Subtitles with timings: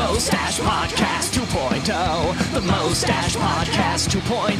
[0.00, 2.52] Mustache Podcast 2.0.
[2.54, 4.56] The Mustache Podcast 2.0.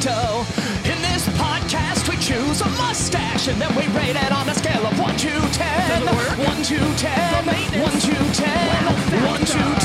[0.84, 4.84] In this podcast, we choose a mustache and then we rate it on a scale
[4.86, 6.02] of 1 to 10.
[6.04, 7.46] 1 to 10.
[7.80, 8.84] 1 to 10.
[9.24, 9.80] 1 to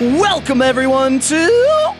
[0.00, 0.20] 10.
[0.20, 1.94] Welcome, everyone, to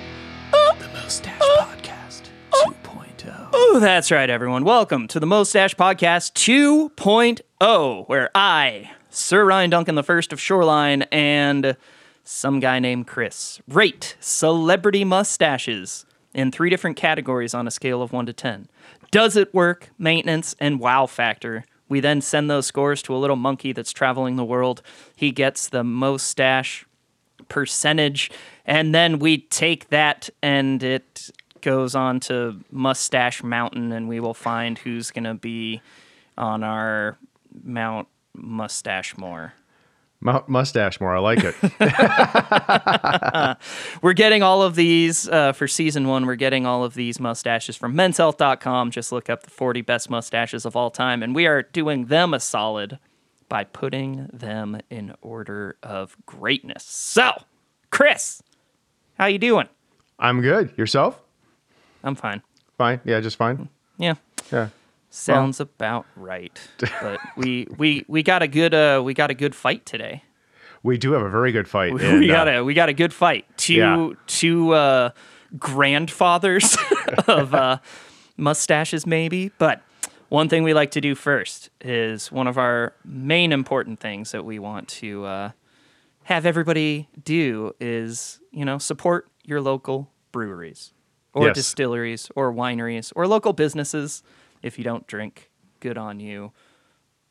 [0.52, 3.48] uh, the Mustache uh, Podcast 2.0.
[3.52, 4.64] Oh, that's right, everyone.
[4.64, 10.38] Welcome to the Mustache Podcast 2.0, Oh, where I, Sir Ryan Duncan the First of
[10.38, 11.74] Shoreline, and
[12.22, 18.12] some guy named Chris rate celebrity mustaches in three different categories on a scale of
[18.12, 18.68] 1 to 10.
[19.10, 21.64] Does it work, maintenance, and wow factor?
[21.88, 24.82] We then send those scores to a little monkey that's traveling the world.
[25.14, 26.84] He gets the mustache
[27.48, 28.30] percentage,
[28.66, 31.30] and then we take that and it
[31.62, 35.80] goes on to Mustache Mountain, and we will find who's going to be
[36.36, 37.16] on our
[37.62, 39.54] Mount Mustache More.
[40.20, 41.14] Mount Mustache more.
[41.14, 41.54] I like it.
[44.02, 46.26] We're getting all of these uh, for season one.
[46.26, 48.90] We're getting all of these mustaches from menshealth.com.
[48.90, 52.32] Just look up the 40 best mustaches of all time, and we are doing them
[52.32, 52.98] a solid
[53.48, 56.82] by putting them in order of greatness.
[56.82, 57.32] So,
[57.90, 58.42] Chris,
[59.18, 59.68] how you doing?
[60.18, 60.72] I'm good.
[60.76, 61.20] Yourself?
[62.02, 62.42] I'm fine.
[62.78, 63.00] Fine.
[63.04, 63.68] Yeah, just fine.
[63.98, 64.14] Yeah.
[64.50, 64.68] Yeah.
[65.16, 66.60] Sounds about right.
[67.00, 70.22] But we we we got a good uh we got a good fight today.
[70.82, 71.94] We do have a very good fight.
[71.94, 73.46] we and, got uh, a we got a good fight.
[73.56, 74.10] Two Yeah.
[74.26, 75.10] two uh
[75.58, 76.76] grandfathers
[77.26, 77.78] of uh
[78.36, 79.80] mustaches maybe, but
[80.28, 84.44] one thing we like to do first is one of our main important things that
[84.44, 85.50] we want to uh,
[86.24, 90.92] have everybody do is, you know, support your local breweries
[91.32, 91.54] or Yes.
[91.54, 94.22] distilleries or wineries or local businesses
[94.62, 95.50] if you don't drink.
[95.80, 96.52] Good on you.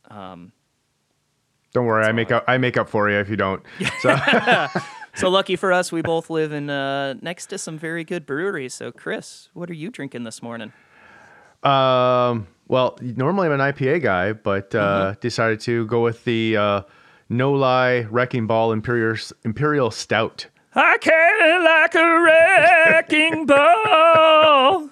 [0.10, 2.06] Don't worry.
[2.06, 2.46] I make up.
[2.48, 3.64] I make up for you if you don't.
[4.02, 4.16] So,
[5.16, 8.74] So lucky for us, we both live in uh, next to some very good breweries.
[8.74, 10.74] So, Chris, what are you drinking this morning?
[11.64, 15.20] um, well, normally I'm an IPA guy, but uh, Mm-hmm.
[15.22, 16.82] decided to go with the uh,
[17.30, 19.16] No-Li Wrecking Ball Imperial
[19.46, 20.48] Imperial Stout.
[20.74, 24.90] I carry like a wrecking ball.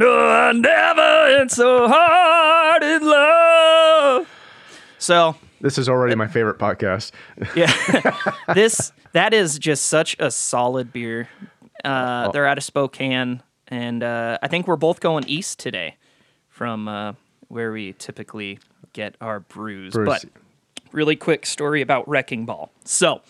[0.00, 4.26] No, I never been so hard in love.
[4.96, 7.10] So, This is already my favorite podcast.
[7.54, 7.70] yeah,
[8.54, 11.28] this that is just such a solid beer.
[11.84, 15.96] Uh, they're out of Spokane, and uh, I think we're both going east today
[16.48, 17.12] from uh,
[17.48, 18.58] where we typically
[18.94, 19.92] get our brews.
[19.92, 20.06] Brews.
[20.06, 20.24] But
[20.92, 22.72] really quick story about Wrecking Ball.
[22.86, 23.20] So,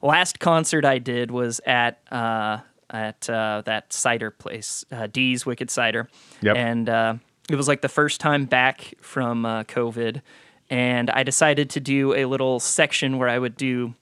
[0.00, 5.70] last concert I did was at uh, at uh, that cider place, uh, D's Wicked
[5.70, 6.08] Cider,
[6.42, 6.56] Yep.
[6.56, 7.14] and uh,
[7.50, 10.22] it was like the first time back from uh, COVID,
[10.70, 13.94] and I decided to do a little section where I would do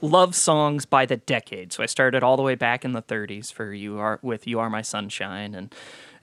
[0.00, 1.72] love songs by the decade.
[1.72, 4.60] So I started all the way back in the 30s for you are with you
[4.60, 5.74] are my sunshine and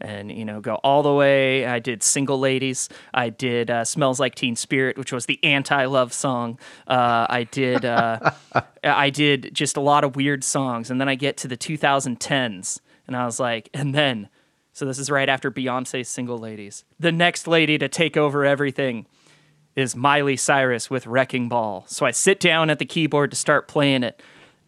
[0.03, 1.65] and you know go all the way.
[1.65, 2.89] I did single ladies.
[3.13, 6.59] I did uh, smells like Teen Spirit, which was the anti-love song.
[6.87, 8.31] Uh, I did uh,
[8.83, 12.79] I did just a lot of weird songs, and then I get to the 2010s,
[13.07, 14.29] and I was like, and then.
[14.75, 16.83] So this is right after Beyonce's Single Ladies.
[16.99, 19.05] The next lady to take over everything
[19.75, 21.85] is Miley Cyrus with Wrecking Ball.
[21.87, 24.19] So I sit down at the keyboard to start playing it,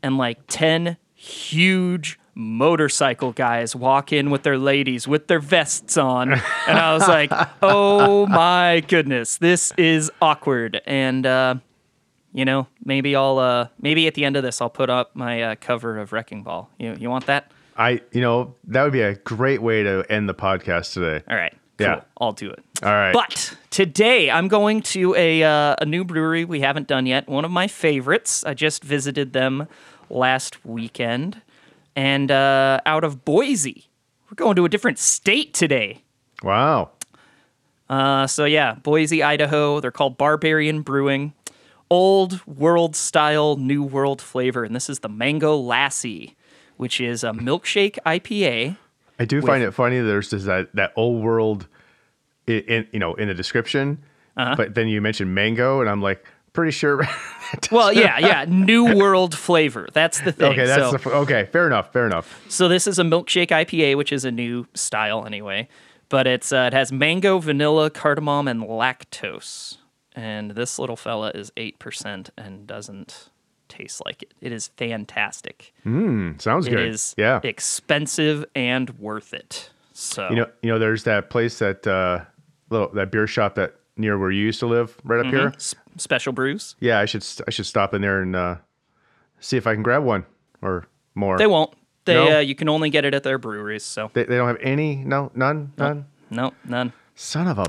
[0.04, 6.34] and like 10 huge motorcycle guys walk in with their ladies with their vests on.
[6.34, 7.32] And I was like,
[7.62, 10.82] oh my goodness, this is awkward.
[10.86, 11.56] And, uh,
[12.34, 15.42] you know, maybe I'll, uh, maybe at the end of this, I'll put up my
[15.42, 16.70] uh, cover of Wrecking Ball.
[16.78, 17.52] You, you want that?
[17.78, 21.24] I, you know, that would be a great way to end the podcast today.
[21.30, 21.54] All right.
[21.78, 21.88] Cool.
[21.88, 22.02] Yeah.
[22.20, 22.64] I'll do it.
[22.84, 23.12] All right.
[23.14, 27.28] But today I'm going to a uh, a new brewery we haven't done yet.
[27.28, 28.46] One of my favorites.
[28.46, 29.68] I just visited them
[30.10, 31.42] last weekend,
[31.96, 33.88] and uh, out of Boise.
[34.30, 36.04] We're going to a different state today.
[36.44, 36.92] wow.
[37.90, 39.80] Uh, so yeah, Boise, Idaho.
[39.80, 41.34] They're called Barbarian Brewing.
[41.92, 46.34] Old world style, new world flavor, and this is the Mango Lassi,
[46.78, 48.76] which is a milkshake IPA.
[49.20, 50.00] I do find it funny.
[50.00, 51.68] There's just that that old world,
[52.48, 54.00] in, in you know in the description,
[54.36, 54.56] Uh-huh.
[54.58, 57.08] but then you mentioned mango, and I'm like pretty sure.
[57.72, 59.88] Well, yeah, yeah, new world flavor.
[59.94, 60.52] That's the thing.
[60.54, 61.46] okay, that's so, the, okay.
[61.52, 61.94] Fair enough.
[61.94, 62.44] Fair enough.
[62.50, 65.70] So this is a milkshake IPA, which is a new style anyway.
[66.10, 69.78] But it's uh, it has mango, vanilla, cardamom, and lactose.
[70.16, 73.30] And this little fella is eight percent and doesn't
[73.70, 74.34] taste like it.
[74.42, 75.72] It is fantastic.
[75.86, 76.88] Mm, sounds It good.
[76.90, 77.40] is yeah.
[77.44, 79.70] expensive and worth it.
[79.94, 82.26] So You know, you know, there's that place that uh,
[82.70, 85.54] little that beer shop that near where you used to live, right up here.
[85.98, 86.76] Special brews.
[86.80, 88.56] Yeah, I should I should stop in there and uh,
[89.40, 90.26] see if I can grab one
[90.62, 91.38] or more.
[91.38, 91.74] They won't.
[92.06, 92.38] They No?
[92.38, 93.84] uh, you can only get it at their breweries.
[93.84, 94.98] So They, they don't have any.
[94.98, 96.06] No, none, none.
[96.30, 96.94] no, none.
[97.16, 97.66] Son of a.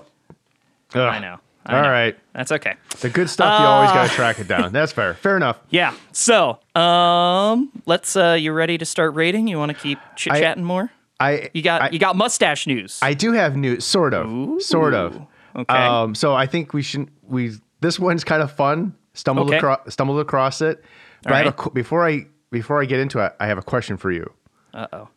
[0.94, 1.38] I know.
[1.68, 1.88] I All know.
[1.90, 2.74] right, That's okay.
[3.00, 3.94] the good stuff you always Uh.
[3.94, 4.72] got to track it down.
[4.72, 5.14] That's fair.
[5.22, 5.58] Fair enough.
[5.70, 5.94] Yeah.
[6.12, 8.14] So, um, let's.
[8.16, 9.48] Uh, you ready to start rating?
[9.48, 10.90] You want to keep chit chatting more?
[11.18, 12.98] I You got I, you got mustache news.
[13.02, 15.20] I do have news, sort of, sort of.
[15.56, 15.74] okay.
[15.74, 18.94] Um, so I think we should we this one's kind of fun.
[19.14, 19.56] Stumbled Okay.
[19.58, 20.84] across stumbled across it.
[21.22, 23.96] But I have a, before I before I get into it, I have a question
[23.96, 24.30] for you.
[24.74, 25.08] Uh oh.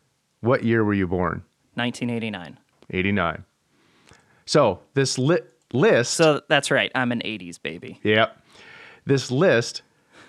[0.41, 1.43] What year were you born?
[1.75, 2.57] 1989.
[2.91, 3.43] 89.
[4.45, 5.39] So this li-
[5.73, 6.13] list.
[6.13, 6.91] So that's right.
[6.95, 7.99] I'm an 80s baby.
[8.03, 8.37] Yep.
[9.05, 9.81] This list,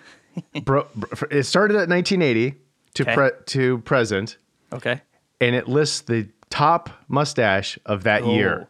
[0.64, 2.56] bro, bro- it started at 1980
[2.94, 3.14] to Okay.
[3.14, 4.36] pre- to present,
[4.72, 5.00] Okay.
[5.40, 8.68] and it lists the top mustache of that year.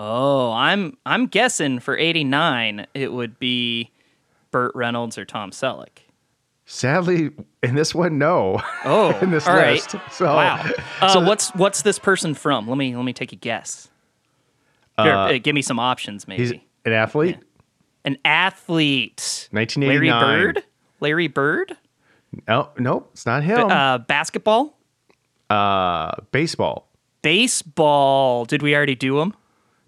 [0.00, 3.90] Oh, I'm I'm guessing for 89 it would be
[4.52, 5.98] Burt Reynolds or Tom Selleck.
[6.66, 7.30] Sadly,
[7.62, 8.62] in this one, no.
[8.84, 9.72] Oh, in this all right.
[9.72, 9.96] list.
[10.12, 10.64] So, wow.
[11.00, 12.68] Uh, so what's what's this person from?
[12.68, 13.88] Let me let me take a guess.
[15.00, 16.66] Here, uh, give me some options, he's maybe.
[16.84, 17.38] an athlete.
[18.04, 19.48] An athlete.
[19.52, 20.20] 1989.
[20.20, 20.64] Larry Bird.
[21.00, 21.76] Larry Bird.
[22.48, 23.70] No, nope, it's not him.
[23.70, 24.76] Uh, basketball.
[25.48, 26.88] Uh, baseball.
[27.22, 28.44] Baseball.
[28.44, 29.34] Did we already do them?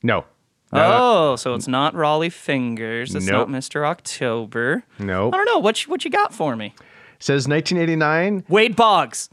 [0.03, 0.25] No.
[0.73, 3.15] Oh, so it's not Rollie Fingers.
[3.15, 3.49] It's Nope.
[3.49, 3.85] not Mr.
[3.85, 4.85] October.
[5.01, 5.35] Nope.
[5.35, 5.59] I don't know.
[5.59, 6.75] What you, what you got for me?
[7.19, 8.45] Says 1989.
[8.49, 9.29] Wade Boggs.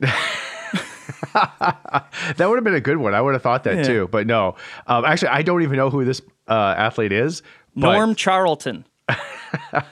[2.36, 3.14] That would have been a good one.
[3.14, 3.82] I would have thought that Yeah.
[3.82, 4.56] too, but no.
[4.86, 7.42] Um, actually, I don't even know who this uh, athlete is.
[7.74, 8.84] Norm Charlton.
[9.08, 9.16] It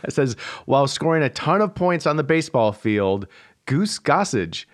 [0.13, 0.35] says
[0.67, 3.27] while scoring a ton of points on the baseball field,
[3.67, 4.65] Goose Gossage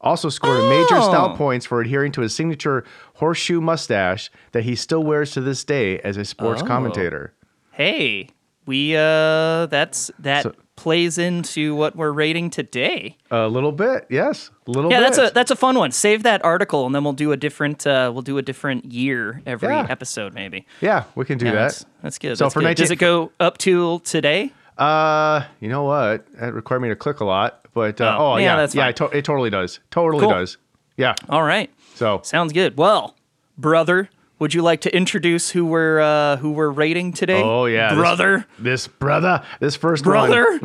[0.00, 1.08] also scored a major Oh.
[1.08, 2.84] style points for adhering to his signature
[3.22, 6.66] horseshoe mustache that he still wears to this day as a sports Oh.
[6.66, 7.32] commentator.
[7.70, 8.30] Hey,
[8.66, 13.16] we uh that's that So- plays into what we're rating today.
[13.30, 15.14] A little bit, yes, a little Yeah, bit.
[15.14, 15.92] that's a that's a fun one.
[15.92, 19.40] Save that article and then we'll do a different uh we'll do a different year
[19.46, 19.86] every Yeah.
[19.88, 20.66] episode maybe.
[20.80, 21.58] yeah, we can do Yeah, that.
[21.60, 22.38] That's, that's good.
[22.38, 22.66] So that's for good.
[22.74, 24.50] 19 Does it go up to today?
[24.76, 26.26] Uh, you know what?
[26.40, 28.88] That required me to click a lot, but uh, Oh, oh, yeah, yeah, that's yeah,
[28.88, 29.78] it, to- it totally does.
[29.92, 30.30] Totally Cool.
[30.30, 30.56] does.
[30.96, 31.14] Yeah.
[31.28, 31.70] All right.
[32.02, 32.76] So Sounds good.
[32.76, 33.14] Well,
[33.56, 34.10] brother,
[34.40, 37.40] would you like to introduce who we're uh who we're rating today?
[37.40, 38.44] Oh yeah, Brother.
[38.58, 40.60] This, brother, this first one, brother.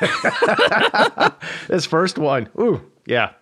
[1.66, 2.48] this first one.
[2.56, 3.32] Ooh, yeah.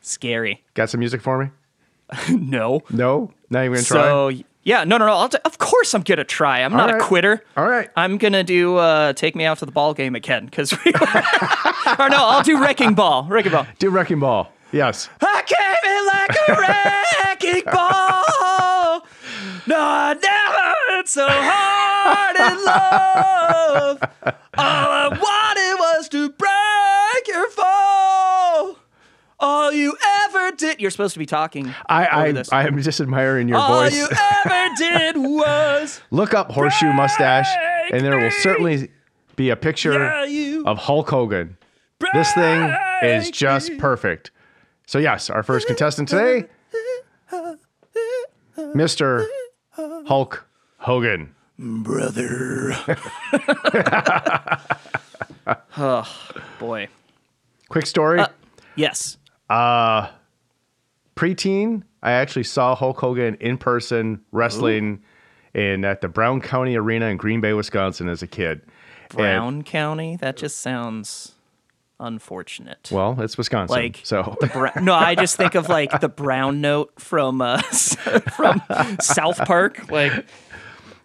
[0.00, 0.64] Scary.
[0.74, 1.50] Got some music for me?
[2.36, 2.82] no.
[2.90, 4.02] No, not even gonna try.
[4.02, 4.32] So
[4.64, 5.28] yeah, no, no, no.
[5.28, 6.64] T- of course I'm gonna try.
[6.64, 7.00] I'm not right.
[7.00, 7.44] a quitter.
[7.56, 7.88] All right.
[7.94, 10.90] I'm gonna do uh, take me out to the ball game again because we.
[11.96, 13.22] or no, I'll do wrecking ball.
[13.30, 13.68] Wrecking ball.
[13.78, 14.52] Do wrecking ball.
[14.72, 15.08] Yes.
[15.20, 19.06] I came in like a wrecking ball.
[19.66, 24.02] No, I never been so hard in love.
[24.24, 28.78] All I wanted was to break your fall.
[29.40, 30.80] All you ever did.
[30.80, 31.72] You're supposed to be talking.
[31.88, 33.92] I I, I am just admiring your All voice.
[33.92, 34.08] All you
[34.44, 37.48] ever did was Look up horseshoe mustache,
[37.92, 38.90] and there will certainly
[39.36, 41.56] be a picture yeah, of Hulk Hogan.
[42.12, 44.30] This thing is just perfect.
[44.88, 46.46] So yes, our first contestant today,
[48.56, 49.26] Mr.
[49.76, 50.48] Hulk
[50.78, 51.34] Hogan.
[51.58, 52.72] brother.
[55.80, 56.06] Oh,
[56.58, 56.88] boy.
[57.68, 58.20] Quick story.
[58.76, 59.16] Yes.
[59.48, 60.08] Uh,
[61.16, 65.02] preteen, I actually saw Hulk Hogan in person wrestling
[65.54, 68.60] in at the Brown County Arena in Green Bay, Wisconsin as a kid.
[69.10, 70.16] And- Brown County.
[70.16, 71.34] That just sounds
[72.00, 72.88] unfortunate.
[72.92, 73.76] well, it's Wisconsin.
[73.76, 78.62] like so Bra- no, I just think of like the brown note from uh, from
[79.00, 79.90] South Park.
[79.90, 80.26] Like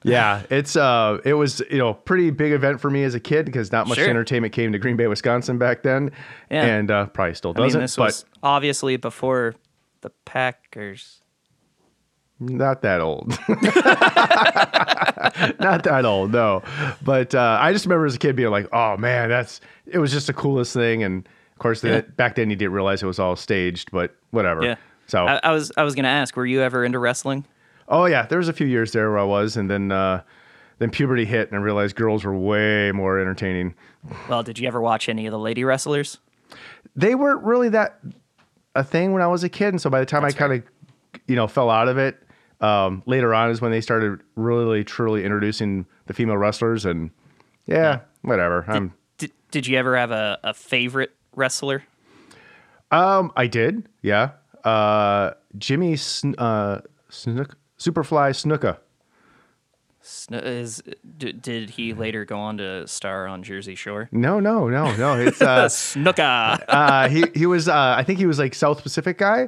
[0.03, 3.45] Yeah, it's uh, it was you know pretty big event for me as a kid
[3.45, 4.09] because not much Sure.
[4.09, 6.11] entertainment came to Green Bay, Wisconsin back then,
[6.51, 6.65] Yeah.
[6.65, 7.81] and uh, probably still I mean, doesn't.
[7.81, 9.55] this but was obviously before
[10.01, 11.21] the Packers.
[12.39, 13.29] Not that old,
[15.59, 16.61] not that old, no.
[17.01, 20.11] But uh, I just remember as a kid being like, "Oh man, that's it was
[20.11, 22.01] just the coolest thing." And of course, the, Yeah.
[22.01, 24.63] back then you didn't realize it was all staged, but whatever.
[24.63, 24.75] Yeah.
[25.07, 27.45] So, I, I was I was gonna ask, were you ever into wrestling?
[27.89, 30.21] oh yeah, there was a few years there where I was, and then uh,
[30.79, 33.75] then puberty hit, and I realized girls were way more entertaining.
[34.29, 36.17] Well, did you ever watch any of the lady wrestlers?
[36.95, 37.97] they weren't really that
[38.75, 40.63] a thing when I was a kid, and so by the time I kind of,
[41.27, 42.21] you know, fell out of it,
[42.63, 47.11] um, later on is when they started really truly introducing the female wrestlers, and
[47.65, 48.63] yeah, whatever.
[48.67, 51.83] I'm, Did, did you ever have a, a favorite wrestler?
[52.91, 54.31] um, I did, yeah.
[54.63, 58.77] Uh, Jimmy Sn- uh, Snook, Superfly Snuka.
[60.01, 60.83] Sn- Is
[61.17, 64.09] d- did he later go on to star on Jersey Shore?
[64.11, 65.19] No, no, no, no.
[65.19, 66.63] It's uh, Snooka.
[66.67, 69.47] uh, he he was uh, I think he was like South Pacific guy,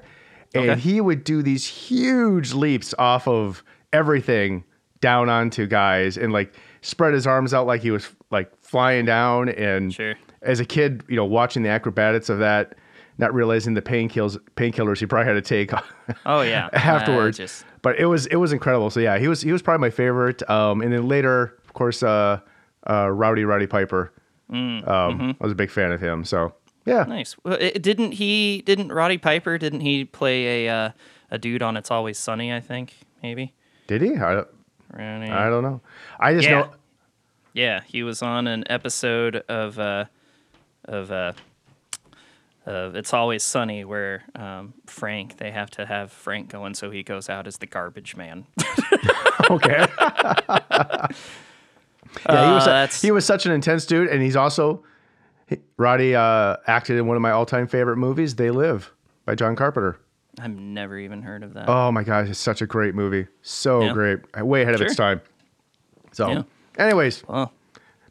[0.53, 0.79] and Okay.
[0.79, 4.63] he would do these huge leaps off of everything
[5.01, 9.49] down onto guys and like spread his arms out like he was like flying down.
[9.49, 10.15] And Sure.
[10.41, 12.75] as a kid, you know, watching the acrobatics of that,
[13.17, 15.71] not realizing the painkillers painkillers he probably had to take
[16.25, 16.67] Oh yeah.
[16.73, 17.37] Uh, afterwards.
[17.37, 18.89] just But it was it was incredible.
[18.89, 20.47] So yeah, he was he was probably my favorite.
[20.49, 22.39] Um, and then later, of course, uh,
[22.89, 24.11] uh, Rowdy Roddy Piper.
[24.51, 25.31] Mm, Um, mm-hmm.
[25.41, 26.23] I was a big fan of him.
[26.23, 26.53] So
[26.85, 27.35] yeah, nice.
[27.43, 28.61] Well, it, didn't he?
[28.65, 29.57] Didn't Roddy Piper?
[29.57, 30.89] Didn't he play a uh,
[31.31, 32.53] a dude on It's Always Sunny?
[32.53, 33.53] I think maybe.
[33.87, 34.15] did he?
[34.15, 34.47] I, don't-
[34.97, 35.81] I don't know.
[36.19, 36.51] I just Yeah.
[36.61, 36.69] know.
[37.53, 40.05] Yeah, he was on an episode of uh,
[40.85, 41.33] of uh,
[42.65, 47.01] of It's Always Sunny where um, Frank they have to have Frank going, so he
[47.03, 48.45] goes out as the garbage man.
[49.51, 49.85] Okay.
[49.99, 51.07] yeah,
[52.27, 54.83] he was Uh, he was such an intense dude, and he's also
[55.47, 58.91] he- Roddy uh, acted in one of my all-time favorite movies, They Live,
[59.25, 59.99] by John Carpenter.
[60.39, 61.69] I've never even heard of that.
[61.69, 63.93] Oh my gosh, it's such a great movie, so Yeah.
[63.93, 65.21] great, way ahead of its time.
[66.11, 66.43] So, Yeah.
[66.77, 67.23] anyways,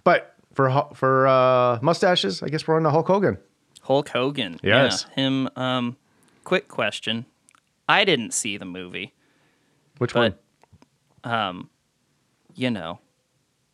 [0.04, 3.38] but for for uh, mustaches, I guess we're on the Hulk Hogan.
[3.82, 4.58] Hulk Hogan.
[4.62, 5.04] Yes.
[5.16, 5.48] Yeah, him.
[5.56, 5.96] Um,
[6.44, 7.26] quick question.
[7.88, 9.12] I didn't see the movie,
[9.98, 10.38] Which but
[11.22, 11.32] one?
[11.34, 11.70] um,
[12.54, 13.00] you know,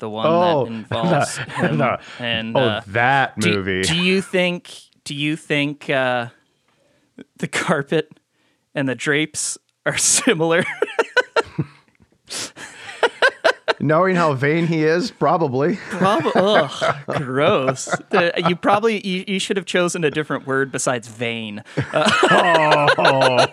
[0.00, 1.82] the one Oh, that involves him
[2.18, 3.82] and oh, uh, that movie.
[3.82, 4.72] do you think?
[5.04, 6.28] Do you think uh,
[7.38, 8.10] the carpet
[8.74, 10.64] and the drapes are similar?
[13.82, 15.76] Knowing how vain he is, probably.
[15.88, 16.32] Probably.
[16.34, 17.88] Ugh, gross.
[18.46, 21.64] You probably you, you should have chosen a different word besides vain.
[21.94, 23.46] oh,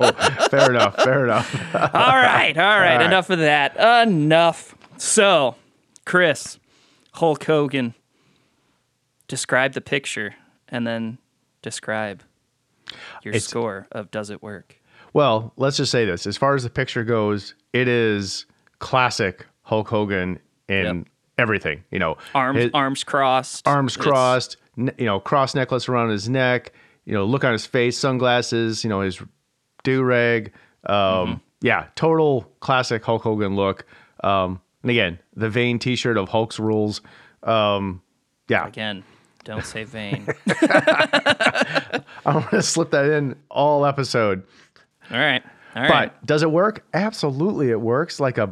[0.52, 0.96] fair enough.
[0.98, 1.56] Fair enough.
[1.74, 3.06] all right, all right, right.
[3.06, 3.78] Enough of that.
[4.06, 4.76] Enough.
[4.98, 5.56] So,
[6.08, 6.58] Chris,
[7.16, 7.94] Hulk Hogan,
[9.28, 10.36] describe the picture
[10.70, 11.18] and then
[11.62, 12.24] describe
[13.24, 14.78] your It's- score of Does It Work?
[15.12, 18.46] Well, let's just say this: as far as the picture goes, it is
[18.80, 21.06] classic Hulk Hogan in Yep.
[21.38, 21.84] everything.
[21.92, 23.68] You know, Arms his- arms crossed.
[23.68, 24.56] arms It's- crossed.
[24.78, 26.72] ne- you know, cross necklace around his neck.
[27.04, 28.84] You know, look on his face, sunglasses.
[28.86, 29.22] You know, his
[29.84, 30.54] do rag.
[30.86, 31.34] Um, Mm-hmm.
[31.62, 33.86] Yeah, total classic Hulk Hogan look.
[34.24, 37.02] Um, and again, the vain T-shirt of Hulk's rules.
[37.44, 38.02] Um,
[38.48, 39.04] yeah, Again,
[39.44, 40.26] don't say vain.
[42.26, 44.44] I'm gonna slip that in all episode.
[45.12, 45.44] all right.
[45.76, 46.86] All But does it work?
[46.94, 48.22] Absolutely, it works.
[48.22, 48.48] Like a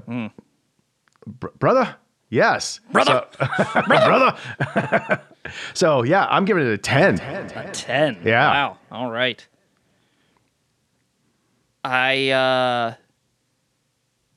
[1.26, 1.96] Br- brother.
[2.30, 3.26] Yes, Brother.
[3.40, 5.22] So, brother.
[5.74, 7.18] so yeah, I'm giving it a ten.
[7.20, 8.20] A 10.
[8.26, 8.50] Yeah.
[8.50, 8.78] Wow.
[8.92, 9.48] All right.
[11.86, 12.94] I uh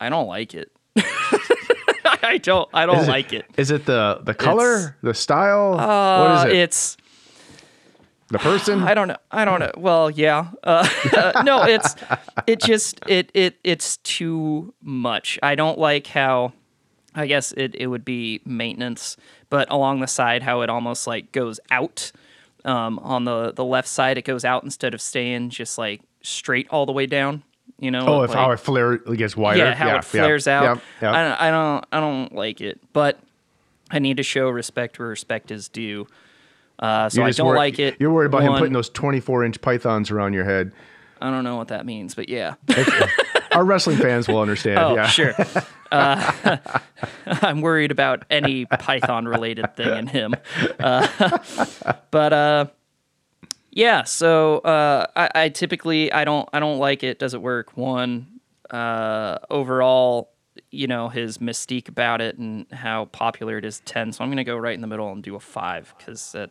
[0.00, 0.70] I don't like it.
[2.22, 3.44] I don't I don't Is it- like it.
[3.56, 5.74] Is it the the color, It's- the style?
[5.78, 6.58] Uh, what is it?
[6.58, 6.96] It's
[8.30, 8.82] the person?
[8.82, 9.16] I don't know.
[9.30, 9.72] I don't know.
[9.76, 10.48] Well, yeah.
[10.62, 11.94] Uh, no, it's
[12.46, 15.38] it just it it it's too much.
[15.42, 16.52] I don't like how
[17.14, 19.16] I guess it it would be maintenance,
[19.48, 22.12] but along the side how it almost like goes out.
[22.64, 26.66] Um, on the the left side, it goes out instead of staying just like straight
[26.70, 27.42] all the way down.
[27.78, 28.06] You know.
[28.06, 29.58] oh, if like- how it flare gets wider.
[29.58, 30.64] yeah, how it flares out.
[30.64, 31.12] Yeah, yeah.
[31.12, 33.18] I, don't, I don't, I don't like it, but
[33.90, 36.06] I need to show respect where respect is due.
[36.78, 37.96] Uh, so I don't worried- like it.
[38.00, 40.72] You're worried about him putting those 24 inch pythons around your head.
[41.20, 42.54] I don't know what that means, but yeah.
[43.52, 44.78] Our wrestling fans will understand.
[44.84, 45.06] Oh, yeah.
[45.06, 45.34] sure.
[45.90, 46.58] Uh,
[47.26, 50.34] I'm worried about any Python related thing in him.
[50.78, 51.38] Uh,
[52.10, 52.66] but uh,
[53.78, 57.20] yeah, so uh, I, I typically I don't I don't like it.
[57.20, 57.76] Does it work?
[57.76, 60.32] One uh, overall,
[60.72, 63.78] you know, his mystique about it and how popular it is.
[63.80, 64.10] Ten.
[64.10, 66.50] So I'm gonna go right in the middle and do a five because that.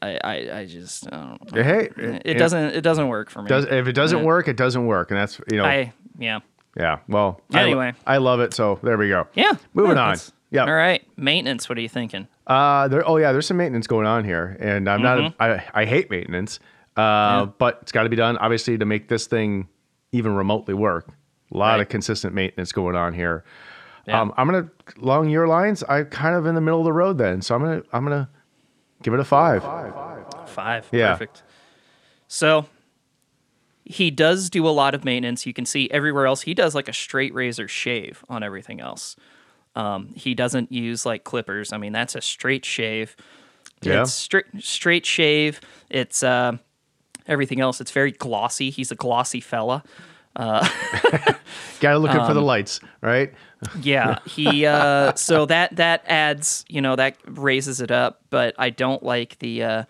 [0.00, 1.62] I, I, I just I don't know.
[1.64, 3.48] Hey, it it- doesn't it doesn't work for me.
[3.48, 5.64] Does if it doesn't work, it doesn't work, and that's you know.
[5.64, 6.40] I yeah.
[6.76, 6.98] yeah.
[7.08, 7.40] Well.
[7.52, 7.92] I Anyway.
[8.06, 8.54] I, love it.
[8.54, 9.26] So there we go.
[9.34, 9.54] Yeah.
[9.74, 10.16] Moving yeah, on.
[10.50, 10.64] Yeah.
[10.66, 11.02] All right.
[11.16, 11.68] Maintenance.
[11.68, 12.28] What are you thinking?
[12.46, 13.06] Uh, there.
[13.08, 15.18] Oh yeah, there's some maintenance going on here, and I'm not.
[15.18, 15.42] Mm-hmm.
[15.42, 16.60] A, I I hate maintenance.
[16.96, 19.68] Uh, but it's got to be done obviously to make this thing
[20.12, 21.08] even remotely work.
[21.52, 21.80] A lot Right.
[21.82, 23.44] of consistent maintenance going on here.
[24.06, 24.20] Yeah.
[24.20, 24.70] Um, I'm gonna
[25.02, 25.82] along your lines.
[25.82, 28.28] I kind of in the middle of the road then, so I'm gonna I'm gonna
[29.02, 29.62] give it a five.
[30.46, 30.88] Five.
[30.92, 31.12] Yeah.
[31.12, 31.42] Perfect.
[32.28, 32.66] So
[33.84, 35.44] he does do a lot of maintenance.
[35.46, 39.16] You can see everywhere else he does like a straight razor shave on everything else.
[39.76, 41.72] Um, he doesn't use like clippers.
[41.72, 43.14] I mean, that's a straight shave.
[43.82, 44.02] Yeah.
[44.02, 45.60] It's straight straight shave.
[45.90, 46.56] It's uh,
[47.28, 47.80] everything else.
[47.80, 48.70] It's very glossy.
[48.70, 49.84] He's a glossy fella.
[51.80, 53.32] Got to look out for Um, the lights, right?
[53.80, 54.66] Yeah, he.
[54.66, 59.38] Uh, so that that adds, you know, that raises it up, but I don't like
[59.38, 59.84] the uh,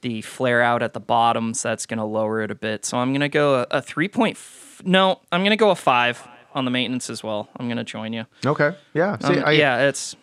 [0.00, 2.84] the flare out at the bottom, so that's gonna lower it a bit.
[2.84, 4.36] So I'm gonna go a, a three point.
[4.36, 7.48] F- no, I'm gonna go a five on the maintenance as well.
[7.56, 8.26] I'm gonna join you.
[8.46, 8.74] Okay.
[8.94, 9.18] Yeah.
[9.18, 10.16] See, Um, I, yeah, it's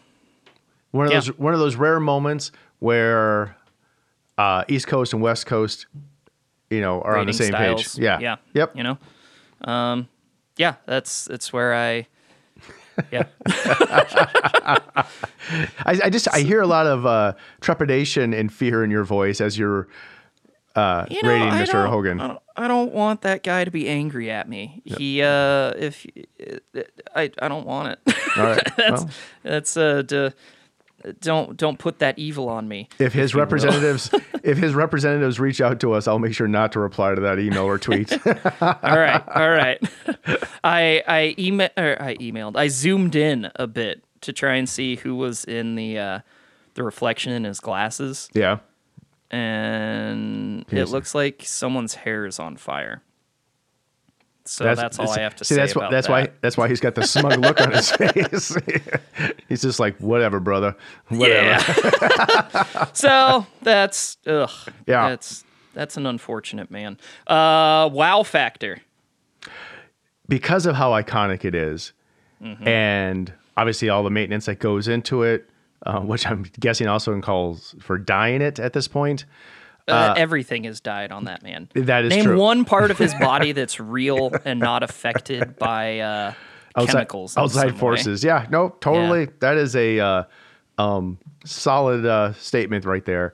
[0.92, 1.18] one of yeah.
[1.20, 3.56] those one of those rare moments where
[4.38, 5.86] uh, East Coast and West Coast,
[6.70, 7.96] you know, are on the same styles.
[7.96, 8.02] page.
[8.04, 8.20] Yeah.
[8.20, 8.76] yeah, Yep.
[8.76, 8.98] You know,
[9.66, 10.08] um,
[10.58, 12.08] yeah, that's that's where I.
[13.12, 13.24] Yeah,
[15.86, 19.42] I, I just I hear a lot of uh, trepidation and fear in your voice
[19.42, 19.88] as you're
[20.76, 21.88] uh, You know, rating I Mr.
[21.88, 22.20] Hogan.
[22.20, 24.82] I don't, I don't want that guy to be angry at me.
[24.86, 26.06] He, uh, if
[27.16, 28.16] I, I don't want it.
[28.38, 28.64] All right.
[28.78, 29.10] that's well,
[29.44, 30.32] that's uh, d-
[31.20, 32.88] don't don't put that evil on me.
[33.00, 34.12] if his representatives
[34.44, 37.40] if his representatives reach out to us, I'll make sure not to reply to that
[37.40, 38.12] email or tweet.
[38.28, 39.82] all right, all right.
[40.64, 42.56] I I email or I emailed.
[42.56, 46.20] I zoomed in a bit to try and see who was in the uh,
[46.76, 48.60] the reflection in his glasses, yeah.
[49.32, 53.02] And it looks like someone's hair is on fire.
[54.44, 56.14] So that's, all I have to see, say that's about why, that's that.
[56.14, 58.58] why that's why he's got the smug look on his face.
[59.50, 60.76] he's just like, whatever, brother.
[61.10, 61.64] Whatever.
[62.02, 62.86] Yeah.
[62.94, 64.50] so that's ugh.
[64.88, 65.10] Yeah.
[65.10, 66.98] That's that's an unfortunate man.
[67.28, 68.82] Uh, wow factor.
[70.28, 71.94] Because of how iconic it is,
[72.44, 72.68] Mm-hmm.
[72.68, 75.48] and obviously all the maintenance that goes into it,
[75.86, 79.26] uh, which I'm guessing also calls for dyeing it at this point.
[79.88, 81.70] Uh, everything has died on that man.
[81.74, 82.40] That is Name true.
[82.40, 86.34] one part of his body that's real and not affected by uh,
[86.76, 87.38] outside, chemicals.
[87.38, 87.78] outside some way.
[87.80, 88.24] forces.
[88.24, 89.22] Yeah, no, totally.
[89.22, 89.32] Yeah.
[89.40, 90.24] That is a uh,
[90.78, 93.34] um, solid uh, statement right there.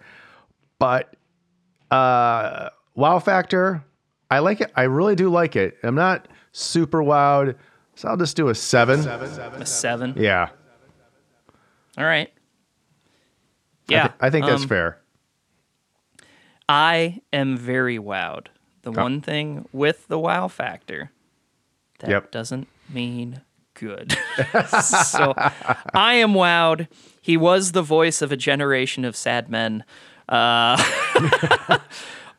[0.80, 1.16] But
[1.92, 3.84] uh, wow factor,
[4.32, 4.72] I like it.
[4.76, 5.78] I really do like it.
[5.84, 7.56] I'm not super wowed,
[7.96, 9.08] so I'll just do a seven.
[9.08, 10.14] A seven.
[10.18, 10.50] Yeah,
[11.98, 12.32] All right.
[13.90, 14.12] I, Yeah.
[14.20, 15.00] I think that's um, fair.
[16.70, 18.48] I am very wowed.
[18.82, 21.12] The one thing with the wow factor,
[22.00, 22.32] that Yep.
[22.32, 23.42] doesn't mean
[23.74, 24.18] good.
[24.70, 25.34] so
[25.94, 26.88] I am wowed.
[27.22, 29.84] He was the voice of a generation of sad men.
[30.30, 30.76] Uh,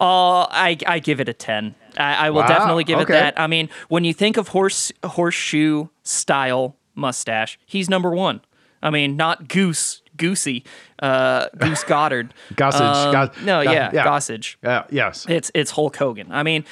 [0.00, 1.74] oh, I, I give it a 10.
[1.96, 3.14] I, I will Wow, definitely give okay.
[3.14, 3.40] it that.
[3.40, 8.40] I mean, when you think of horse horseshoe style mustache, he's number one.
[8.82, 10.64] I mean, not Goose, Goosey,
[11.00, 12.32] uh, Goose Goddard.
[12.54, 14.04] Gossage, Um, Gos- no, Go- yeah, yeah.
[14.04, 14.56] Gossage.
[14.64, 15.26] Uh, yes.
[15.28, 16.30] It's it's Hulk Hogan.
[16.32, 16.64] I mean,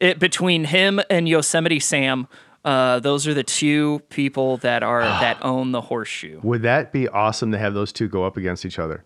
[0.00, 2.28] it, between him and Yosemite Sam,
[2.64, 6.40] uh, those are the two people that are that own the horseshoe.
[6.42, 9.04] Would that be awesome to have those two go up against each other?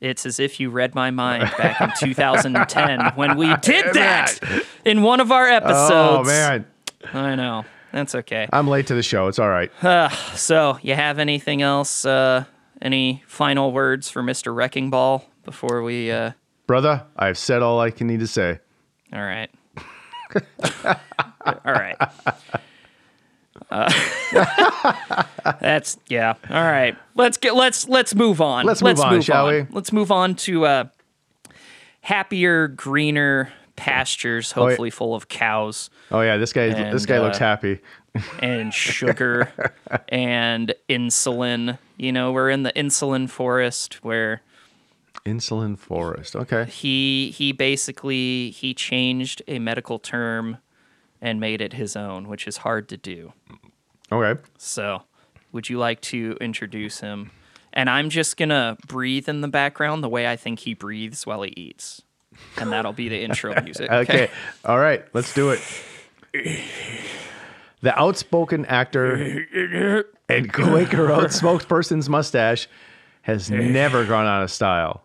[0.00, 4.36] It's as if you read my mind back in 2010 when we did that
[4.84, 5.92] in one of our episodes.
[5.92, 6.66] Oh man,
[7.12, 7.64] I know.
[7.92, 8.48] That's okay.
[8.52, 9.28] I'm late to the show.
[9.28, 9.70] It's all right.
[10.34, 12.04] So, you have anything else?
[12.04, 12.44] Uh,
[12.80, 14.54] any final words for Mr.
[14.54, 16.10] Wrecking Ball before we?
[16.10, 16.32] Uh,
[16.66, 18.58] Brother, I've said all I can need to say.
[19.12, 19.50] all right.
[21.44, 21.96] all right.
[23.70, 23.92] Uh,
[25.60, 26.34] that's yeah.
[26.48, 26.96] All right.
[27.14, 28.64] Let's get let's let's move on.
[28.64, 29.66] Let's move on, shall we?
[29.70, 30.84] Let's move on to uh,
[32.00, 34.62] happier, greener pastures, yeah.
[34.62, 37.80] hopefully full of cows Oh yeah, this guy this And, guy looks uh, happy.
[38.40, 39.50] and sugar
[40.08, 41.78] and insulin.
[41.96, 44.42] You know, we're in the insulin forest where
[45.24, 46.34] Insulin forest.
[46.34, 46.64] Okay.
[46.66, 50.58] he he basically he changed a medical term
[51.20, 53.32] and made it his own, which is hard to do.
[54.10, 54.40] Okay.
[54.58, 55.04] So,
[55.52, 57.30] would you like to introduce him?
[57.72, 61.42] And I'm just gonna breathe in the background the way I think he breathes while
[61.42, 62.02] he eats,
[62.58, 63.90] and that'll be the intro music.
[64.02, 64.30] Okay.
[64.64, 65.04] All right.
[65.12, 65.60] Let's do it.
[67.82, 72.68] The outspoken actor and Quaker Oat spokesperson's mustache
[73.22, 75.02] has never gone out of style.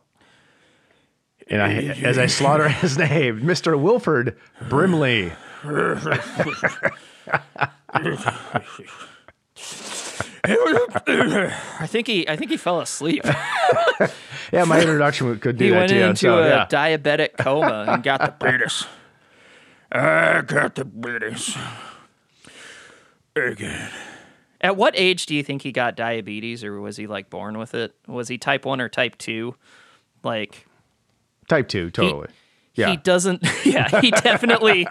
[1.50, 3.80] And I, as I slaughter his name, Mr.
[3.80, 4.38] Wilford
[4.70, 5.32] Brimley.
[11.80, 13.24] I think he I think he fell asleep.
[14.54, 16.06] Yeah, my introduction could do he that went to you.
[16.06, 16.66] into so, a yeah.
[16.70, 18.86] diabetic coma and got the British.
[19.92, 21.58] I got the British.
[23.36, 23.90] Again.
[24.62, 27.76] At what age do you think he got diabetes, or was he like born with
[27.76, 27.94] it?
[28.08, 29.56] Was he type one or type two?
[30.24, 30.66] Like
[31.50, 32.28] Type 2, totally.
[32.76, 32.90] yeah.
[32.90, 33.44] he doesn't.
[33.66, 34.88] Yeah, he definitely.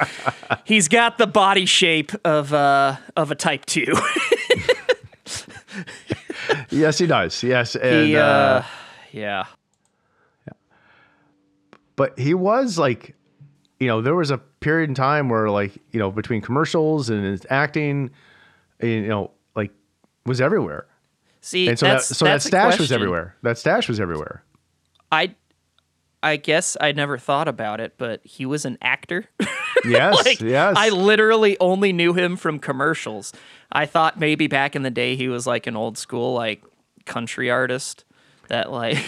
[0.64, 3.94] he's got the body shape of uh of a type two.
[6.70, 7.42] yes, he does.
[7.42, 7.74] Yes.
[7.74, 8.64] And, he, uh, uh,
[9.12, 9.44] yeah.
[11.96, 13.14] but he was like
[13.80, 17.24] you know there was a period in time where like you know between commercials and
[17.24, 18.10] his acting
[18.82, 19.70] you know like
[20.24, 20.86] was everywhere.
[21.40, 23.36] See, And so that's, that so that stash was everywhere.
[23.42, 24.42] That stash was everywhere.
[25.12, 25.36] I,
[26.20, 29.26] I guess I never thought about it, but he was an actor.
[29.84, 30.74] Yes, like, yes.
[30.76, 33.32] I literally only knew him from commercials.
[33.72, 36.62] I thought maybe back in the day he was like an old school like
[37.04, 38.04] country artist
[38.48, 38.98] that like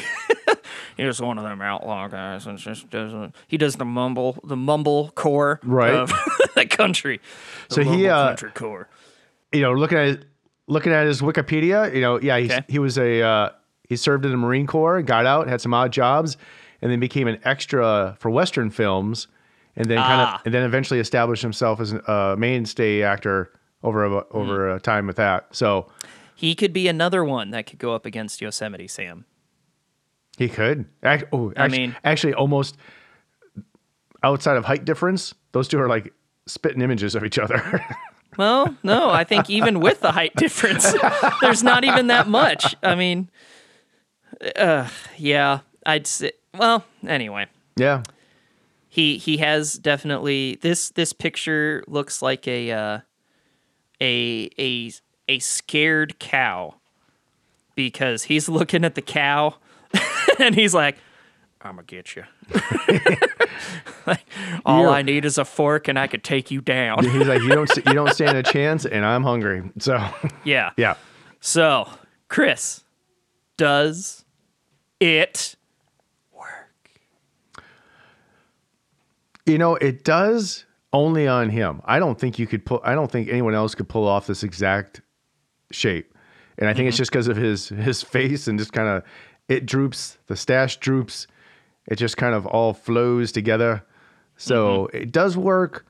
[0.96, 4.56] he was one of them outlaw guys and just doesn't he does the mumble the
[4.56, 5.94] mumble core Right.
[5.94, 6.12] of
[6.54, 7.20] the country.
[7.68, 8.88] The So he, uh, country core.
[9.52, 10.20] you know, looking at
[10.66, 12.64] looking at his Wikipedia, you know, yeah, he's, Okay.
[12.68, 13.50] he was a uh,
[13.88, 16.36] he served in the Marine Corps, got out, had some odd jobs,
[16.82, 19.28] and then became an extra for Western films,
[19.76, 20.34] and then kind Ah.
[20.36, 23.50] of and then eventually established himself as a mainstay actor
[23.82, 25.54] over a, over a time with that.
[25.54, 25.90] So
[26.34, 29.24] He could be another one that could go up against Yosemite Sam.
[30.36, 30.86] he could.
[31.02, 32.76] Act, oh, I actually, mean- actually, almost
[34.22, 36.12] outside of height difference, those two are like
[36.46, 37.84] spitting images of each other.
[38.36, 40.94] Well, no, I think even with the height difference,
[41.40, 42.76] there's not even that much.
[42.84, 43.30] I mean,
[44.54, 46.30] uh, yeah, I'd say.
[46.56, 48.04] Well, anyway, yeah.
[48.88, 52.98] he he has definitely this this picture looks like a uh,
[54.00, 54.92] a a
[55.28, 56.74] a scared cow
[57.74, 59.54] because he's looking at the cow
[60.38, 60.96] and he's like,
[61.62, 62.24] "I'm gonna get you."
[64.06, 64.24] like,
[64.64, 64.88] all.
[64.88, 67.04] I need is a fork and I could take you down.
[67.04, 69.70] He's like, you don't you don't stand a chance, and I'm hungry.
[69.78, 70.02] So
[70.44, 70.70] yeah.
[70.76, 70.94] yeah.
[71.40, 71.88] So,
[72.28, 72.84] Chris,
[73.56, 74.24] does
[75.00, 75.56] it
[76.32, 76.90] work?
[79.46, 81.82] You know, it does only on him.
[81.84, 82.80] I don't think you could pull.
[82.82, 85.00] I don't think anyone else could pull off this exact
[85.70, 86.14] shape.
[86.58, 89.02] And I think it's just because of his his face and just kind of
[89.48, 90.18] it droops.
[90.26, 91.26] The stash droops.
[91.86, 93.84] It just kind of all flows together.
[94.36, 95.86] So it does work,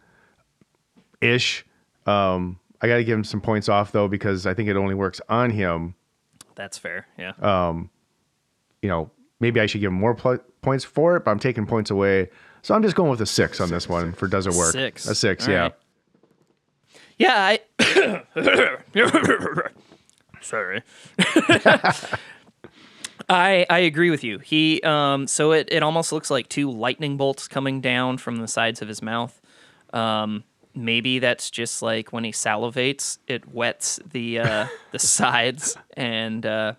[1.21, 1.67] ish.
[2.07, 4.95] Um, I got to give him some points off though because I think it only
[4.95, 5.95] works on him.
[6.55, 7.07] That's fair.
[7.19, 7.33] Yeah.
[7.41, 7.91] Um,
[8.81, 11.67] you know, maybe I should give him more pl- points for it, but I'm taking
[11.67, 12.31] points away.
[12.69, 14.73] So I'm just going with a six on this one for does it work?
[14.73, 15.07] Six.
[15.09, 15.61] A six, All yeah.
[15.63, 15.75] right.
[17.17, 19.63] yeah, I
[20.43, 20.83] Sorry.
[23.31, 24.39] I I agree with you.
[24.41, 28.47] He um so it, it almost looks like two lightning bolts coming down from the
[28.47, 29.41] sides of his mouth.
[29.95, 36.45] Um maybe that's just like when he salivates, it wets the uh the sides and
[36.45, 36.75] uh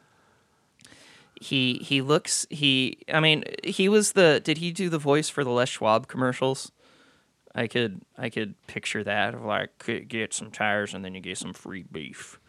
[1.39, 5.43] he he looks he I mean he was the did he do the voice for
[5.43, 6.71] the Les Schwab commercials?
[7.55, 11.37] I could I could picture that of like get some tires and then you get
[11.37, 12.39] some free beef.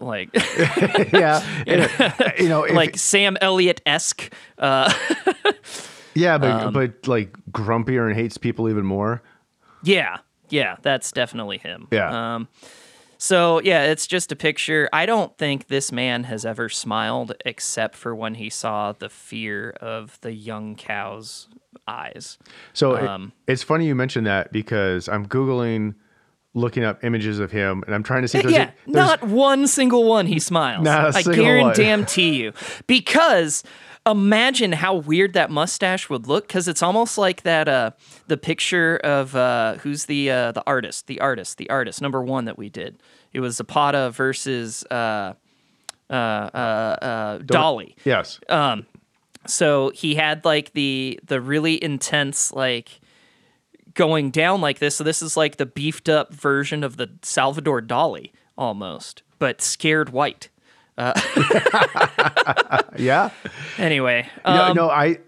[0.00, 0.30] Like
[1.12, 1.42] yeah.
[2.38, 4.32] You know, if- like Sam Elliott esque.
[4.58, 4.92] Uh,
[6.14, 9.22] yeah, but um, but like grumpier and hates people even more.
[9.82, 11.88] yeah, yeah, that's definitely him.
[11.90, 12.34] Yeah.
[12.36, 12.48] Um,
[13.18, 14.88] so yeah, it's just a picture.
[14.92, 19.70] I don't think this man has ever smiled except for when he saw the fear
[19.80, 21.48] of the young cow's
[21.88, 22.38] eyes.
[22.72, 25.94] So it- Um, it's funny you mentioned that because I'm googling,
[26.54, 28.94] looking up images of him, and I'm trying to see if there's, yeah, a, there's
[28.96, 30.84] not one single one he smiles.
[30.84, 32.52] Not a I guarantee you.
[32.86, 33.62] Because
[34.06, 37.90] imagine how weird that mustache would look because it's almost like that uh
[38.28, 42.44] the picture of uh who's the uh the artist, the artist, the artist number 1
[42.44, 43.02] that we did.
[43.32, 45.34] It was Zapata versus uh
[46.08, 47.94] uh uh, uh Dali.
[48.04, 48.86] yes, um,
[49.46, 53.00] So he had like the the really intense like
[53.94, 54.96] going down like this.
[54.96, 60.10] So this is like the beefed up version of the Salvador Dali almost, but scared
[60.10, 60.48] white.
[62.96, 63.30] yeah.
[63.78, 65.18] Anyway, no, um, no, I.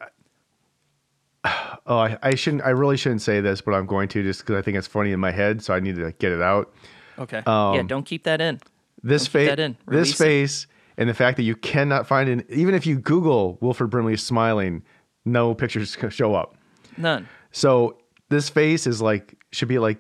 [1.91, 2.65] Oh, I, I shouldn't.
[2.65, 5.13] I really shouldn't say this, but I'm going to just because I think it's funny
[5.13, 6.71] in my head, so I need to get it out.
[7.19, 8.61] okay, yeah, don't keep that in.
[9.03, 9.75] This face, that in.
[9.87, 10.67] this face,
[10.99, 14.83] and the fact that you cannot find it, even if you Google Wilford Brimley smiling,
[15.25, 16.57] no pictures show up.
[16.99, 17.27] None.
[17.53, 17.97] So
[18.29, 19.99] this face is like should be like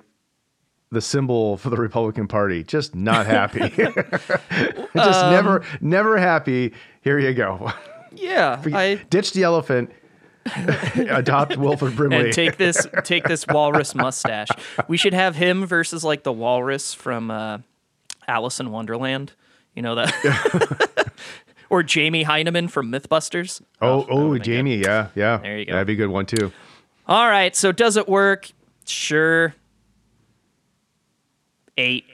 [0.91, 2.65] the symbol for the Republican Party.
[2.65, 3.61] Just not happy.
[3.69, 6.73] Just Um, never, never happy.
[7.03, 7.73] Here you go.
[8.15, 9.91] Yeah, I Ditch the elephant.
[11.11, 12.17] adopt Wilford Brimley.
[12.17, 14.49] and take this take this walrus mustache.
[14.89, 17.59] We should have him versus like the walrus from uh,
[18.27, 19.33] Alice in Wonderland.
[19.75, 21.13] You know that.
[21.71, 23.61] or Jamie Hyneman from MythBusters.
[23.83, 24.77] oh, that oh, Jamie.
[24.77, 25.37] Yeah, yeah.
[25.37, 25.73] There you go.
[25.73, 26.51] That'd be a good one too.
[27.07, 28.51] All right, so does it work?
[28.87, 29.55] Sure.
[31.79, 32.05] Eight,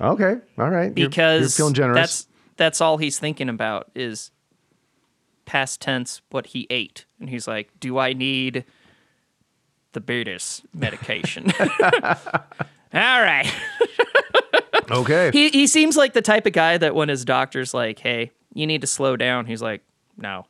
[0.00, 0.36] Okay.
[0.58, 0.96] All right.
[0.96, 1.96] You're- because you're, feeling generous.
[1.96, 4.30] that's that's all he's thinking about is
[5.44, 8.64] past tense what he ate, and he's like, "Do I need
[9.92, 12.22] the Beatus medication?" all
[12.92, 13.52] right.
[14.90, 15.30] Okay.
[15.32, 18.66] He he seems like the type of guy that when his doctor's like, "Hey, you
[18.66, 19.82] need to slow down," he's like,
[20.16, 20.46] "No."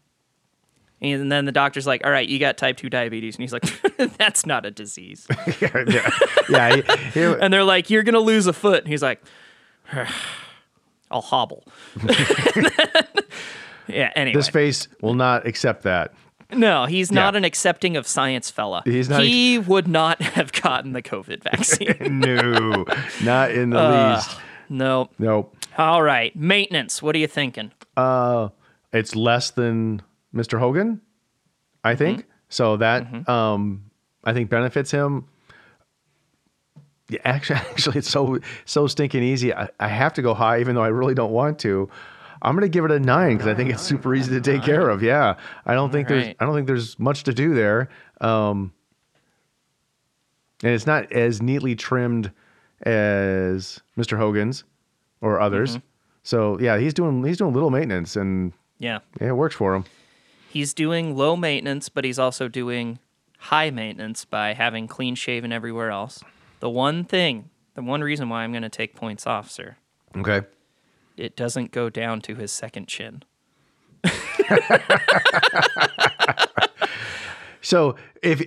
[1.03, 3.65] And then the doctor's like, "All right, you got type two diabetes," and he's like,
[4.19, 5.27] "That's not a disease."
[5.61, 6.11] yeah, yeah.
[6.51, 9.23] yeah he- he- and they're like, "You're gonna lose a foot," and he's like,
[11.11, 11.65] "I'll hobble."
[13.89, 14.11] yeah.
[14.15, 16.13] Anyway, this face will not accept that.
[16.53, 17.39] no, he's not Yeah.
[17.39, 18.83] an accepting of science fella.
[18.85, 22.21] He's not He would not have gotten the COVID vaccine.
[22.21, 22.85] No,
[23.23, 24.15] not in the Uh.
[24.17, 24.39] least.
[24.69, 25.09] no.
[25.19, 25.57] Nope.
[25.79, 27.01] All right, maintenance.
[27.03, 27.71] What are you thinking?
[27.97, 28.49] Uh,
[28.93, 30.03] It's less than
[30.35, 30.59] Mr.
[30.59, 31.01] Hogan,
[31.85, 32.25] I think.
[32.49, 33.85] So that um,
[34.25, 35.27] I think benefits him.
[37.09, 39.53] Yeah, actually, actually, it's so so stinking easy.
[39.55, 41.89] I, I have to go high, even though I really don't want to.
[42.43, 44.89] I'm gonna give it a nine because I think it's super easy to take care
[44.89, 45.03] of.
[45.03, 45.35] Yeah,
[45.67, 46.35] I don't think there's.
[46.41, 47.89] I don't think there's much to do there.
[48.21, 48.73] Um,
[50.63, 52.31] and it's not as neatly trimmed
[52.83, 54.17] as Mr.
[54.17, 54.65] Hogan's
[55.21, 55.79] or others.
[56.23, 59.01] So yeah, he's doing he's doing little maintenance, and Yeah.
[59.21, 59.85] yeah, it works for him.
[60.51, 62.99] He's doing low maintenance, but he's also doing
[63.39, 66.23] high maintenance by having clean shaven everywhere else.
[66.59, 69.77] The one thing, the one reason why I'm going to take points off, sir,
[70.17, 70.43] Okay.
[71.17, 73.23] it doesn't go down to his second chin.
[77.63, 78.43] So if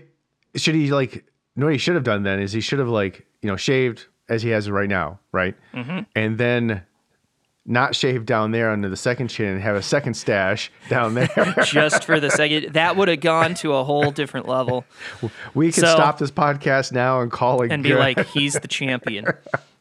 [0.56, 1.24] should he like,
[1.56, 4.08] know what he should have done then is he should have like you know shaved
[4.28, 5.56] as he has right now, right?
[5.74, 6.00] Mm-hmm.
[6.16, 6.82] And then
[7.66, 11.30] not shave down there under the second chin and have a second stash down there.
[11.66, 14.84] Just for the second, that would have gone to a whole different level
[15.54, 18.68] we can So- stop this podcast now and call it and be like, he's the
[18.68, 19.28] champion.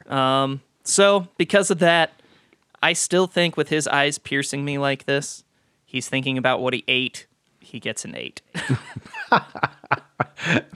[0.09, 2.12] Um, so because of that,
[2.83, 5.42] I still think with his eyes piercing me like this,
[5.85, 7.27] he's thinking about what he ate.
[7.61, 8.42] He gets an eight.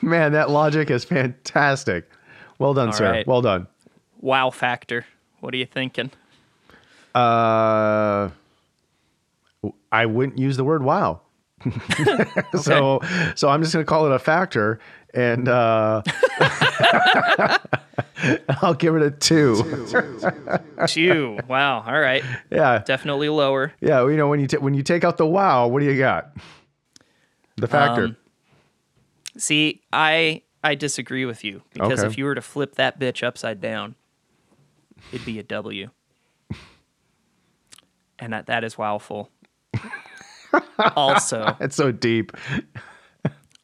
[0.02, 2.08] man, that logic is fantastic.
[2.58, 3.10] Well done, All sir.
[3.10, 3.26] right.
[3.26, 3.66] Well done.
[4.20, 5.04] wow factor.
[5.40, 6.10] What are you thinking?
[7.16, 8.30] Uh,
[9.90, 11.20] I wouldn't use the word wow.
[12.60, 13.00] so
[13.34, 14.78] so I'm just gonna call it a factor
[15.14, 16.02] and uh
[18.62, 19.86] I'll give it a two.
[20.86, 21.38] Two.
[21.48, 21.82] Wow.
[21.86, 22.22] All right.
[22.50, 22.82] yeah.
[22.84, 23.72] Definitely lower.
[23.80, 25.98] Yeah, you know when you ta- when you take out the wow, what do you
[25.98, 26.36] got?
[27.56, 28.04] The factor.
[28.04, 28.16] Um,
[29.38, 32.06] See, I I disagree with you because Okay.
[32.08, 33.94] if you were to flip that bitch upside down,
[35.12, 35.90] it'd be a W.
[38.18, 39.28] And that, that is wowful.
[40.96, 42.32] also, it's so deep.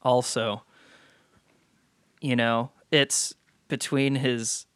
[0.03, 0.62] also,
[2.21, 3.35] you know, it's
[3.69, 4.67] between his.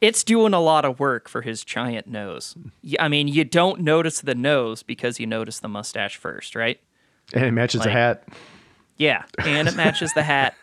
[0.00, 2.56] It's doing a lot of work for his giant nose.
[2.98, 6.80] I mean, you don't notice the nose because you notice the mustache first, right?
[7.32, 8.24] And it matches the hat.
[8.96, 10.54] Yeah, and it matches the hat.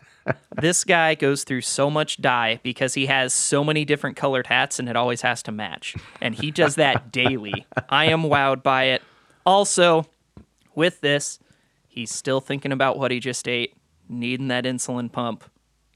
[0.60, 4.80] This guy goes through so much dye because he has so many different colored hats
[4.80, 5.96] and it always has to match.
[6.22, 7.66] And he does that daily.
[7.90, 9.02] I am wowed by it.
[9.46, 10.06] Also,
[10.76, 11.40] with this,
[11.88, 13.76] he's still thinking about what he just ate,
[14.08, 15.44] needing that insulin pump.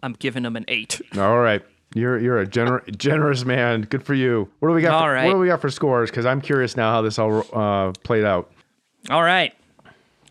[0.01, 1.01] I'm giving him an eight.
[1.17, 1.61] All right.
[1.95, 3.81] You're you're a gener- generous man.
[3.81, 4.49] Good for you.
[4.59, 4.93] What do we got?
[4.93, 5.27] All for, right.
[5.27, 6.09] What do we got for scores?
[6.09, 8.51] Because I'm curious now how this all uh, played out.
[9.09, 9.53] All right.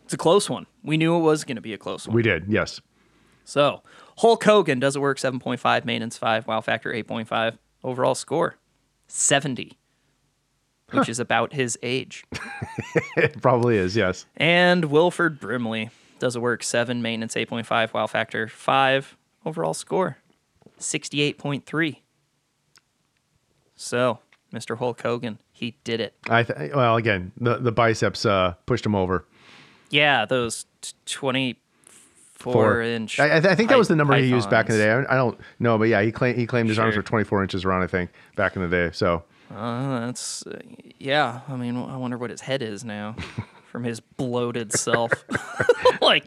[0.05, 0.67] It's a close one.
[0.83, 2.15] We knew it was going to be a close one.
[2.15, 2.81] We did, yes.
[3.53, 3.83] So
[4.17, 7.59] Hulk Hogan does it work 7.5, maintenance 5, wow factor 8.5.
[7.85, 8.57] Overall score
[9.09, 9.77] 70,
[10.89, 10.99] huh.
[11.01, 12.25] which is about his age.
[13.19, 14.25] it probably is, yes.
[14.39, 19.19] And Wilford Brimley does it work 7, maintenance 8.5, wow factor 5.
[19.45, 20.17] Overall score
[20.81, 21.97] 68.3.
[23.77, 24.79] So, Mr.
[24.79, 26.15] Hulk Hogan, he did it.
[26.31, 29.27] I th- well, again, the the biceps uh, pushed him over.
[29.91, 30.65] Yeah, those
[31.05, 31.59] 20
[32.43, 33.21] Four inch.
[33.21, 34.29] I, I, think that was the number pythons.
[34.29, 34.91] he used back in the day.
[34.91, 36.85] I, I don't know, but yeah, he claimed he claimed his sure.
[36.85, 37.83] arms were twenty four inches around.
[37.83, 38.91] I think back in the day.
[38.93, 39.23] So
[39.55, 40.59] uh, that's uh,
[40.99, 41.41] yeah.
[41.49, 43.15] I mean, I wonder what his head is now
[43.71, 45.13] from his bloated self.
[46.01, 46.27] like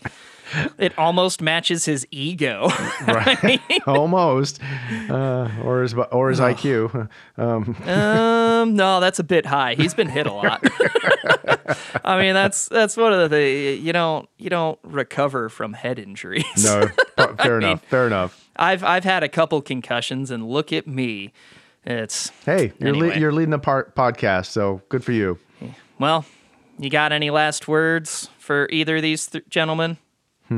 [0.77, 2.67] it almost matches his ego.
[3.07, 4.61] right, almost,
[5.09, 7.09] uh, or his or his IQ.
[7.37, 9.75] um, no, that's a bit high.
[9.75, 10.63] He's been hit a lot.
[12.05, 13.77] I mean, that's that's one of the.
[13.81, 16.45] You don't you don't recover from head injuries.
[16.63, 16.87] No,
[17.37, 17.83] fair enough.
[17.85, 18.47] Fair enough.
[18.55, 21.33] I've I've had a couple concussions, and look at me.
[21.85, 23.09] It's Hey, you're Anyway.
[23.09, 25.39] le- you're leading a part podcast, so good for you.
[25.99, 26.25] well.
[26.77, 29.95] You got any last words for either of these th- gentlemen?
[30.47, 30.53] For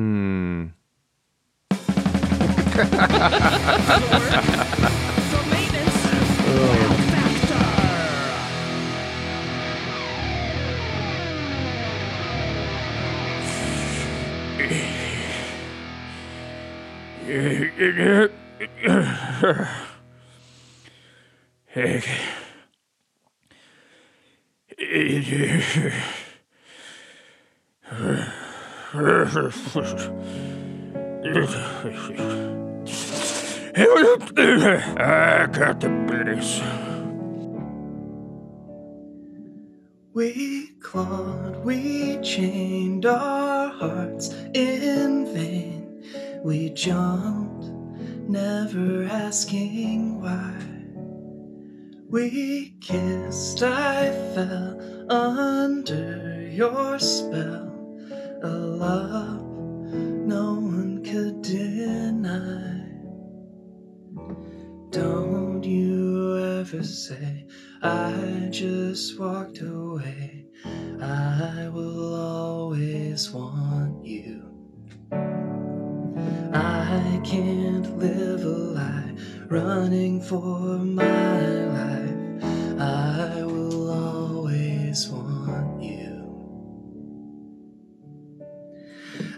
[5.50, 6.04] maintenance,
[6.46, 6.98] wow
[27.90, 28.38] factor.
[29.00, 29.04] I
[35.52, 36.62] got the biddies.
[40.16, 46.04] We clawed, we chained our hearts in vain.
[46.44, 47.66] We jumped,
[48.28, 50.56] never asking why.
[52.10, 54.82] We kissed, I fell
[55.12, 57.67] under your spell.
[58.44, 59.42] A love
[59.92, 62.84] no one could deny.
[64.92, 67.48] Don't you ever say
[67.82, 70.46] I just walked away.
[71.02, 74.44] I will always want you.
[76.54, 79.16] I can't live a lie
[79.50, 82.44] running for my life.
[82.80, 85.77] I will always want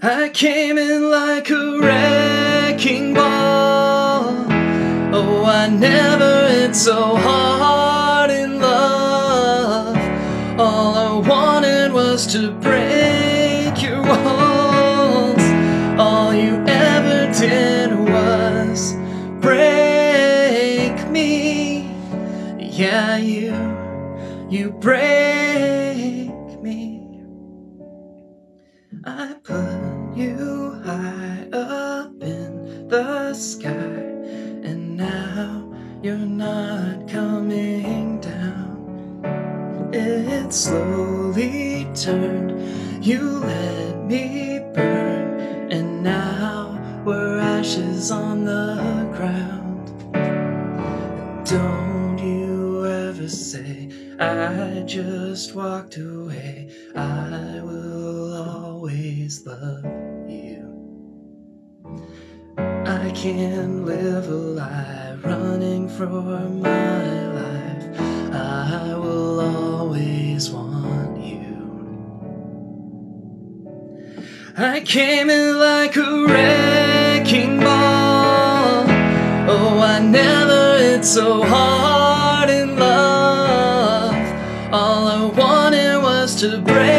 [0.01, 4.23] I came in like a wrecking ball.
[5.13, 9.97] Oh, I never hit so hard in love.
[10.57, 15.43] All I wanted was to break your walls.
[15.99, 18.93] All you ever did was
[19.41, 21.91] break me.
[22.57, 23.53] Yeah, you,
[24.49, 25.28] you break
[40.51, 49.93] Slowly turned, you let me burn, and now we're ashes on the ground.
[51.47, 56.75] Don't you ever say I just walked away.
[56.95, 59.85] I will always love
[60.27, 60.65] you.
[62.57, 67.58] I can't live a lie running for my life.
[68.59, 71.55] I will always want you.
[74.57, 78.83] I came in like a wrecking ball.
[79.47, 84.13] Oh, I never hit so hard in love.
[84.73, 86.98] All I wanted was to break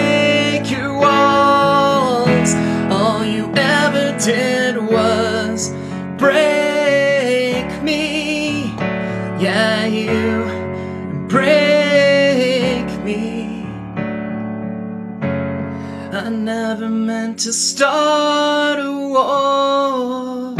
[16.55, 20.57] never meant to start a war.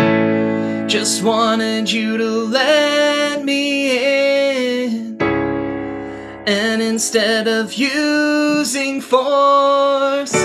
[0.87, 3.65] Just wanted you to let me
[4.87, 5.21] in.
[6.47, 10.37] And instead of using force,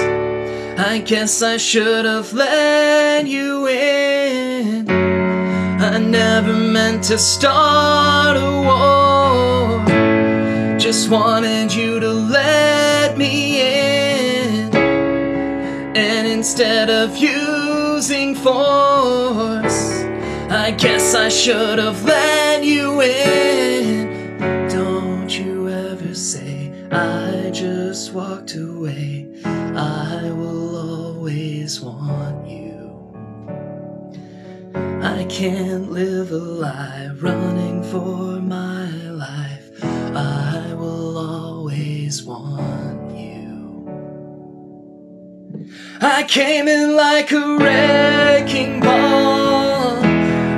[0.91, 4.89] I guess I should have let you in.
[4.89, 9.85] I never meant to start a war.
[10.79, 13.44] Just wanted you to let me
[16.45, 20.03] instead of using force,
[20.51, 24.37] I guess I should have let you in.
[24.69, 29.27] Don't you ever say I just walked away.
[29.43, 30.75] I will
[31.15, 32.77] always want you.
[35.01, 39.83] I can't live a lie running for my life.
[39.83, 43.44] I will always want you.
[46.01, 49.99] I came in like a wrecking ball.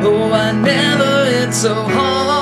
[0.03, 2.36] Oh, I never hit so hard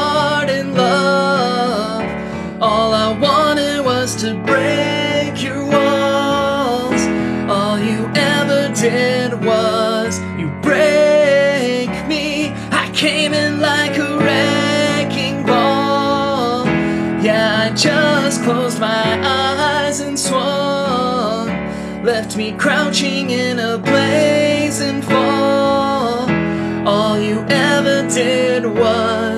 [22.05, 26.29] Left me crouching in a blazing fall.
[26.87, 29.34] All you ever did was